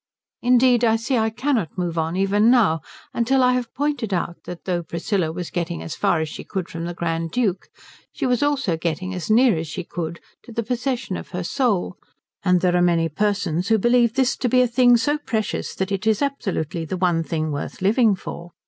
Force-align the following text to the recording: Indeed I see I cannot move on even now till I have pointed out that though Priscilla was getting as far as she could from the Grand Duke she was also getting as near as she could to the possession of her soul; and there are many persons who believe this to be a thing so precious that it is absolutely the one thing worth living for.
Indeed 0.41 0.83
I 0.83 0.95
see 0.95 1.15
I 1.15 1.29
cannot 1.29 1.77
move 1.77 1.95
on 1.95 2.15
even 2.15 2.49
now 2.49 2.81
till 3.23 3.43
I 3.43 3.53
have 3.53 3.71
pointed 3.75 4.11
out 4.11 4.45
that 4.45 4.65
though 4.65 4.81
Priscilla 4.81 5.31
was 5.31 5.51
getting 5.51 5.83
as 5.83 5.93
far 5.93 6.19
as 6.19 6.27
she 6.27 6.43
could 6.43 6.69
from 6.69 6.85
the 6.85 6.95
Grand 6.95 7.29
Duke 7.29 7.67
she 8.11 8.25
was 8.25 8.41
also 8.41 8.77
getting 8.77 9.13
as 9.13 9.29
near 9.29 9.55
as 9.59 9.67
she 9.67 9.83
could 9.83 10.19
to 10.41 10.51
the 10.51 10.63
possession 10.63 11.17
of 11.17 11.29
her 11.29 11.43
soul; 11.43 11.97
and 12.43 12.61
there 12.61 12.75
are 12.75 12.81
many 12.81 13.09
persons 13.09 13.67
who 13.67 13.77
believe 13.77 14.15
this 14.15 14.35
to 14.37 14.49
be 14.49 14.63
a 14.63 14.67
thing 14.67 14.97
so 14.97 15.19
precious 15.19 15.75
that 15.75 15.91
it 15.91 16.07
is 16.07 16.23
absolutely 16.23 16.83
the 16.83 16.97
one 16.97 17.21
thing 17.21 17.51
worth 17.51 17.79
living 17.79 18.15
for. 18.15 18.53